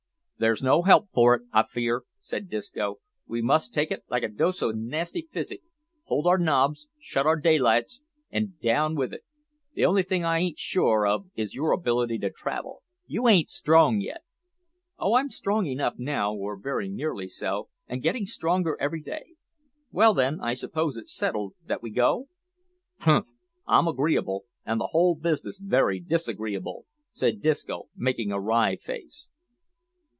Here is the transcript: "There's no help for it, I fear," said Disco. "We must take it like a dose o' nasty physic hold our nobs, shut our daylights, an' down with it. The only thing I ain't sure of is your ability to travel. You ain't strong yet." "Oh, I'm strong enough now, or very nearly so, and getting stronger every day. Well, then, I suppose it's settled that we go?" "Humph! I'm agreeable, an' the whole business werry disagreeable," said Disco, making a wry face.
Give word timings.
"There's 0.41 0.63
no 0.63 0.81
help 0.81 1.07
for 1.13 1.35
it, 1.35 1.43
I 1.53 1.61
fear," 1.61 2.01
said 2.19 2.49
Disco. 2.49 2.95
"We 3.27 3.43
must 3.43 3.75
take 3.75 3.91
it 3.91 4.01
like 4.09 4.23
a 4.23 4.27
dose 4.27 4.63
o' 4.63 4.71
nasty 4.71 5.29
physic 5.31 5.61
hold 6.05 6.25
our 6.25 6.39
nobs, 6.39 6.87
shut 6.99 7.27
our 7.27 7.35
daylights, 7.35 8.01
an' 8.31 8.55
down 8.59 8.95
with 8.95 9.13
it. 9.13 9.23
The 9.75 9.85
only 9.85 10.01
thing 10.01 10.25
I 10.25 10.39
ain't 10.39 10.57
sure 10.57 11.05
of 11.05 11.27
is 11.35 11.53
your 11.53 11.71
ability 11.73 12.17
to 12.17 12.31
travel. 12.31 12.81
You 13.05 13.27
ain't 13.27 13.49
strong 13.49 14.01
yet." 14.01 14.23
"Oh, 14.97 15.13
I'm 15.13 15.29
strong 15.29 15.67
enough 15.67 15.99
now, 15.99 16.33
or 16.33 16.57
very 16.57 16.89
nearly 16.89 17.27
so, 17.27 17.69
and 17.85 18.01
getting 18.01 18.25
stronger 18.25 18.75
every 18.79 19.01
day. 19.03 19.35
Well, 19.91 20.15
then, 20.15 20.39
I 20.41 20.55
suppose 20.55 20.97
it's 20.97 21.15
settled 21.15 21.53
that 21.67 21.83
we 21.83 21.91
go?" 21.91 22.29
"Humph! 23.01 23.27
I'm 23.67 23.87
agreeable, 23.87 24.45
an' 24.65 24.79
the 24.79 24.87
whole 24.87 25.13
business 25.13 25.61
werry 25.63 25.99
disagreeable," 25.99 26.87
said 27.11 27.41
Disco, 27.41 27.89
making 27.95 28.31
a 28.31 28.39
wry 28.41 28.75
face. 28.75 29.29